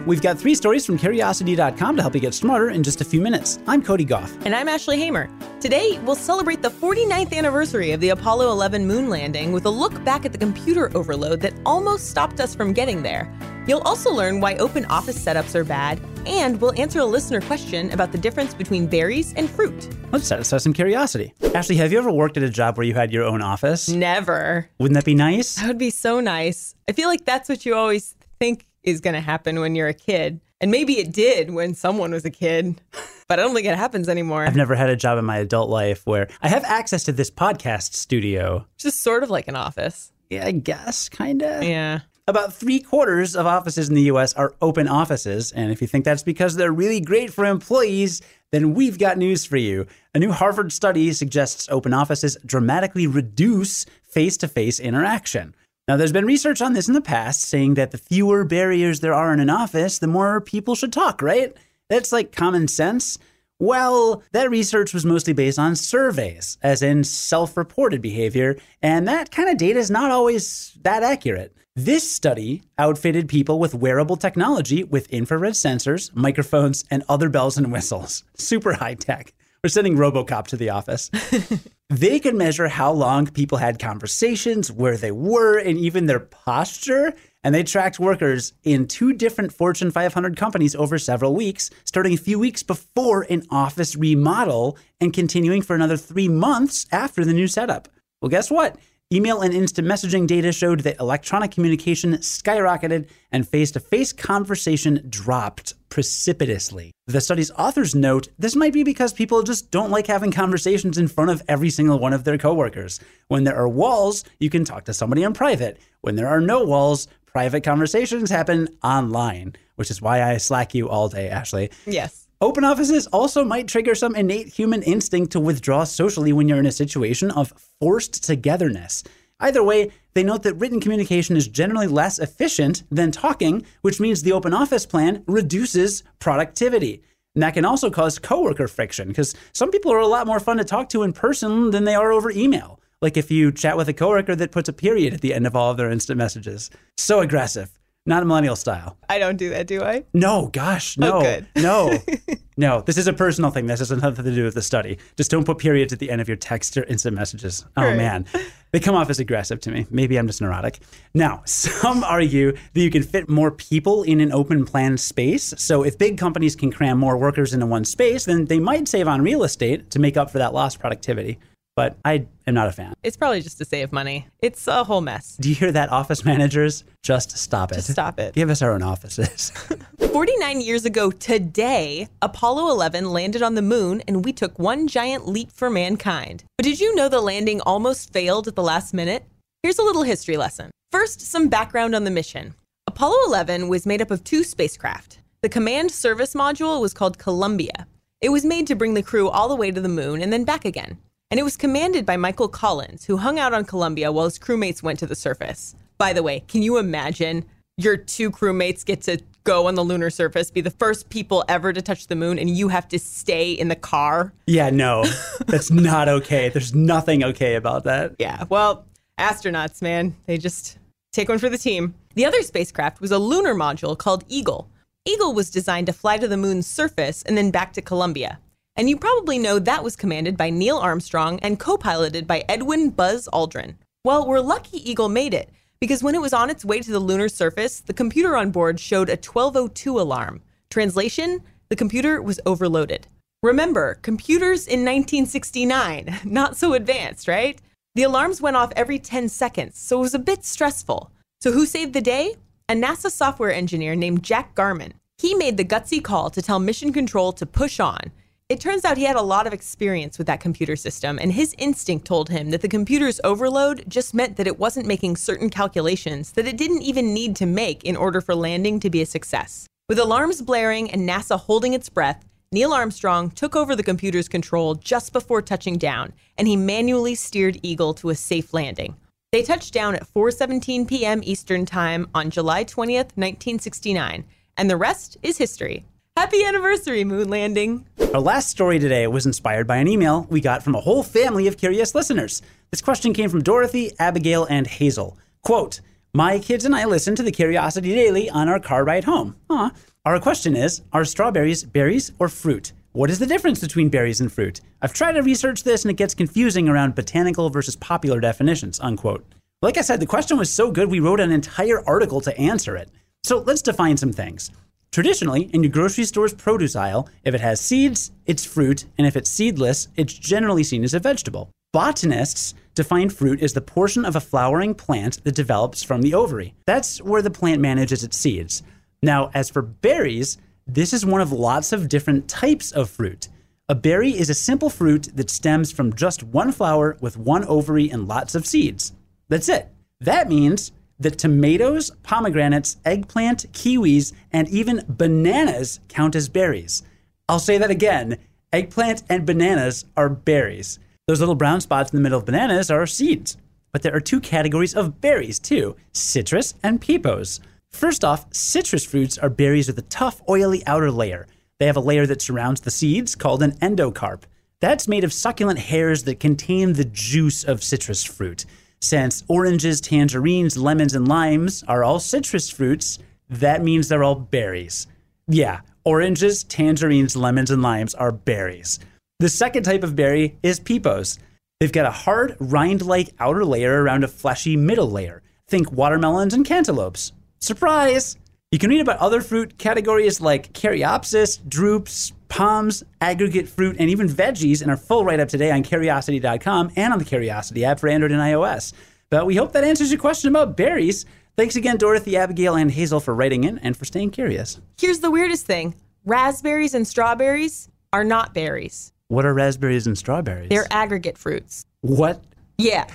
[0.00, 3.20] We've got three stories from Curiosity.com to help you get smarter in just a few
[3.20, 3.58] minutes.
[3.66, 4.34] I'm Cody Gough.
[4.44, 5.30] And I'm Ashley Hamer.
[5.60, 10.02] Today, we'll celebrate the 49th anniversary of the Apollo 11 moon landing with a look
[10.04, 13.32] back at the computer overload that almost stopped us from getting there.
[13.66, 17.92] You'll also learn why open office setups are bad, and we'll answer a listener question
[17.92, 19.88] about the difference between berries and fruit.
[20.10, 21.32] Let's satisfy some curiosity.
[21.54, 23.88] Ashley, have you ever worked at a job where you had your own office?
[23.88, 24.68] Never.
[24.78, 25.56] Wouldn't that be nice?
[25.56, 26.74] That would be so nice.
[26.88, 29.94] I feel like that's what you always think is going to happen when you're a
[29.94, 30.40] kid.
[30.60, 32.80] And maybe it did when someone was a kid,
[33.28, 34.44] but I don't think it happens anymore.
[34.44, 37.30] I've never had a job in my adult life where I have access to this
[37.30, 38.66] podcast studio.
[38.78, 40.12] Just sort of like an office.
[40.30, 41.64] Yeah, I guess, kind of.
[41.64, 42.00] Yeah.
[42.28, 45.50] About three quarters of offices in the US are open offices.
[45.50, 48.22] And if you think that's because they're really great for employees,
[48.52, 49.86] then we've got news for you.
[50.14, 55.56] A new Harvard study suggests open offices dramatically reduce face to face interaction.
[55.88, 59.14] Now, there's been research on this in the past saying that the fewer barriers there
[59.14, 61.56] are in an office, the more people should talk, right?
[61.88, 63.18] That's like common sense.
[63.58, 69.32] Well, that research was mostly based on surveys, as in self reported behavior, and that
[69.32, 71.56] kind of data is not always that accurate.
[71.74, 77.72] This study outfitted people with wearable technology with infrared sensors, microphones, and other bells and
[77.72, 78.24] whistles.
[78.36, 79.32] Super high tech.
[79.64, 81.08] We're sending Robocop to the office.
[81.88, 87.14] they could measure how long people had conversations, where they were, and even their posture.
[87.44, 92.16] And they tracked workers in two different Fortune 500 companies over several weeks, starting a
[92.16, 97.46] few weeks before an office remodel and continuing for another three months after the new
[97.46, 97.86] setup.
[98.20, 98.76] Well, guess what?
[99.12, 105.04] Email and instant messaging data showed that electronic communication skyrocketed and face to face conversation
[105.06, 106.92] dropped precipitously.
[107.08, 111.08] The study's authors note this might be because people just don't like having conversations in
[111.08, 113.00] front of every single one of their coworkers.
[113.28, 115.78] When there are walls, you can talk to somebody in private.
[116.00, 120.88] When there are no walls, private conversations happen online, which is why I slack you
[120.88, 121.70] all day, Ashley.
[121.84, 122.28] Yes.
[122.42, 126.66] Open offices also might trigger some innate human instinct to withdraw socially when you're in
[126.66, 129.04] a situation of forced togetherness.
[129.38, 134.22] Either way, they note that written communication is generally less efficient than talking, which means
[134.22, 137.04] the open office plan reduces productivity.
[137.36, 140.56] And that can also cause coworker friction because some people are a lot more fun
[140.56, 142.80] to talk to in person than they are over email.
[143.00, 145.54] Like if you chat with a coworker that puts a period at the end of
[145.54, 146.70] all of their instant messages.
[146.96, 147.70] So aggressive
[148.04, 148.96] not a millennial style.
[149.08, 150.04] I don't do that, do I?
[150.12, 151.46] No, gosh, oh, no, Oh, good.
[151.56, 151.98] no,
[152.56, 152.80] no.
[152.80, 153.66] This is a personal thing.
[153.66, 154.98] This has nothing to do with the study.
[155.16, 157.64] Just don't put periods at the end of your text or instant messages.
[157.76, 157.96] Oh Right.
[157.96, 158.26] man,
[158.72, 159.86] they come off as aggressive to me.
[159.90, 160.80] Maybe I'm just neurotic.
[161.14, 165.54] Now, some argue that you can fit more people in an open plan space.
[165.56, 169.06] So if big companies can cram more workers into one space, then they might save
[169.06, 171.38] on real estate to make up for that lost productivity.
[171.74, 172.92] But I am not a fan.
[173.02, 174.26] It's probably just to save money.
[174.40, 175.36] It's a whole mess.
[175.40, 176.84] Do you hear that, office managers?
[177.02, 177.76] Just stop it.
[177.76, 178.34] Just stop it.
[178.34, 179.50] Give us our own offices.
[180.12, 185.26] 49 years ago today, Apollo 11 landed on the moon and we took one giant
[185.26, 186.44] leap for mankind.
[186.58, 189.24] But did you know the landing almost failed at the last minute?
[189.62, 190.70] Here's a little history lesson.
[190.90, 192.54] First, some background on the mission.
[192.86, 195.20] Apollo 11 was made up of two spacecraft.
[195.40, 197.86] The command service module was called Columbia.
[198.20, 200.44] It was made to bring the crew all the way to the moon and then
[200.44, 200.98] back again.
[201.32, 204.82] And it was commanded by Michael Collins, who hung out on Columbia while his crewmates
[204.82, 205.74] went to the surface.
[205.96, 207.46] By the way, can you imagine
[207.78, 211.72] your two crewmates get to go on the lunar surface, be the first people ever
[211.72, 214.34] to touch the moon, and you have to stay in the car?
[214.46, 215.06] Yeah, no,
[215.46, 216.50] that's not okay.
[216.50, 218.14] There's nothing okay about that.
[218.18, 218.84] Yeah, well,
[219.18, 220.76] astronauts, man, they just
[221.14, 221.94] take one for the team.
[222.14, 224.68] The other spacecraft was a lunar module called Eagle.
[225.06, 228.38] Eagle was designed to fly to the moon's surface and then back to Columbia.
[228.76, 232.90] And you probably know that was commanded by Neil Armstrong and co piloted by Edwin
[232.90, 233.74] Buzz Aldrin.
[234.04, 236.98] Well, we're lucky Eagle made it because when it was on its way to the
[236.98, 240.40] lunar surface, the computer on board showed a 1202 alarm.
[240.70, 243.06] Translation the computer was overloaded.
[243.42, 247.58] Remember, computers in 1969, not so advanced, right?
[247.94, 251.10] The alarms went off every 10 seconds, so it was a bit stressful.
[251.40, 252.36] So, who saved the day?
[252.68, 254.94] A NASA software engineer named Jack Garman.
[255.18, 258.12] He made the gutsy call to tell Mission Control to push on.
[258.48, 261.54] It turns out he had a lot of experience with that computer system, and his
[261.58, 266.32] instinct told him that the computer's overload just meant that it wasn't making certain calculations
[266.32, 269.66] that it didn't even need to make in order for landing to be a success.
[269.88, 274.74] With alarms blaring and NASA holding its breath, Neil Armstrong took over the computer's control
[274.74, 278.96] just before touching down, and he manually steered Eagle to a safe landing.
[279.32, 281.22] They touched down at 4:17 p.m.
[281.24, 284.26] Eastern Time on July 20th, 1969,
[284.58, 285.86] and the rest is history.
[286.14, 287.86] Happy anniversary, moon landing.
[288.12, 291.46] Our last story today was inspired by an email we got from a whole family
[291.46, 292.42] of curious listeners.
[292.70, 295.16] This question came from Dorothy, Abigail, and Hazel.
[295.42, 295.80] Quote,
[296.12, 299.36] My kids and I listen to the Curiosity Daily on our car ride home.
[299.48, 299.70] Aw.
[300.04, 302.72] Our question is Are strawberries berries or fruit?
[302.92, 304.60] What is the difference between berries and fruit?
[304.82, 309.24] I've tried to research this and it gets confusing around botanical versus popular definitions, unquote.
[309.62, 312.76] Like I said, the question was so good we wrote an entire article to answer
[312.76, 312.90] it.
[313.24, 314.50] So let's define some things.
[314.92, 319.16] Traditionally, in your grocery store's produce aisle, if it has seeds, it's fruit, and if
[319.16, 321.48] it's seedless, it's generally seen as a vegetable.
[321.72, 326.54] Botanists define fruit as the portion of a flowering plant that develops from the ovary.
[326.66, 328.62] That's where the plant manages its seeds.
[329.02, 330.36] Now, as for berries,
[330.66, 333.28] this is one of lots of different types of fruit.
[333.70, 337.88] A berry is a simple fruit that stems from just one flower with one ovary
[337.88, 338.92] and lots of seeds.
[339.30, 339.68] That's it.
[340.00, 340.70] That means
[341.02, 346.82] that tomatoes, pomegranates, eggplant, kiwis, and even bananas count as berries.
[347.28, 348.18] I'll say that again
[348.52, 350.78] eggplant and bananas are berries.
[351.06, 353.36] Those little brown spots in the middle of bananas are seeds.
[353.72, 357.40] But there are two categories of berries, too citrus and pepos.
[357.70, 361.26] First off, citrus fruits are berries with a tough, oily outer layer.
[361.58, 364.24] They have a layer that surrounds the seeds called an endocarp.
[364.60, 368.44] That's made of succulent hairs that contain the juice of citrus fruit.
[368.82, 372.98] Since oranges, tangerines, lemons, and limes are all citrus fruits,
[373.30, 374.88] that means they're all berries.
[375.28, 378.80] Yeah, oranges, tangerines, lemons, and limes are berries.
[379.20, 381.20] The second type of berry is pepos.
[381.60, 385.22] They've got a hard, rind like outer layer around a fleshy middle layer.
[385.46, 387.12] Think watermelons and cantaloupes.
[387.40, 388.16] Surprise!
[388.50, 394.08] You can read about other fruit categories like caryopsis, drupes, pomes, aggregate fruit, and even
[394.08, 397.88] veggies in our full write up today on curiosity.com and on the Curiosity app for
[397.88, 398.72] Android and iOS.
[399.10, 401.04] But we hope that answers your question about berries.
[401.36, 404.58] Thanks again, Dorothy, Abigail, and Hazel for writing in and for staying curious.
[404.80, 405.74] Here's the weirdest thing
[406.06, 410.48] raspberries and strawberries are not berries, What are raspberries and strawberries?
[410.48, 411.66] they're aggregate fruits.
[411.82, 412.22] what?
[412.56, 412.86] Yeah.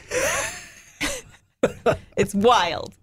[2.17, 2.95] it's wild.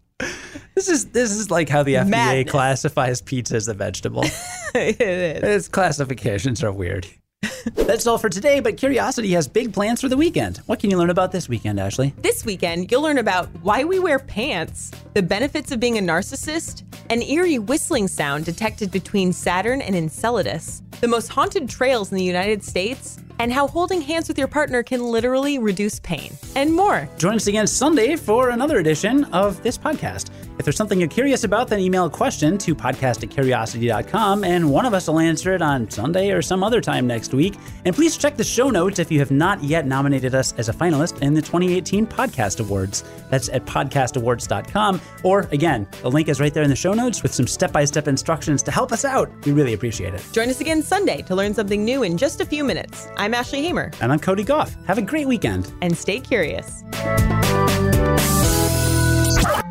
[0.74, 2.50] This is this is like how the FDA Madness.
[2.50, 4.24] classifies pizza as a vegetable.
[4.74, 5.42] it is.
[5.42, 7.06] Its classifications are weird.
[7.74, 10.58] That's all for today, but Curiosity has big plans for the weekend.
[10.66, 12.14] What can you learn about this weekend, Ashley?
[12.22, 16.82] This weekend, you'll learn about why we wear pants, the benefits of being a narcissist,
[17.10, 22.24] an eerie whistling sound detected between Saturn and Enceladus, the most haunted trails in the
[22.24, 27.08] United States, and how holding hands with your partner can literally reduce pain, and more.
[27.18, 30.30] Join us again Sunday for another edition of this podcast.
[30.56, 34.70] If there's something you're curious about, then email a question to podcast at curiosity.com, and
[34.70, 37.54] one of us will answer it on Sunday or some other time next week.
[37.84, 40.72] And please check the show notes if you have not yet nominated us as a
[40.72, 43.02] finalist in the 2018 Podcast Awards.
[43.30, 45.00] That's at podcastawards.com.
[45.24, 47.84] Or again, the link is right there in the show notes with some step by
[47.84, 49.30] step instructions to help us out.
[49.44, 50.24] We really appreciate it.
[50.32, 53.08] Join us again Sunday to learn something new in just a few minutes.
[53.16, 54.76] I'm Ashley Hamer, And I'm Cody Gough.
[54.86, 55.72] Have a great weekend.
[55.82, 56.84] and stay curious.